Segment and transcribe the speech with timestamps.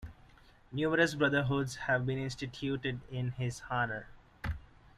[0.71, 4.07] Numerous brotherhoods have been instituted in his honor.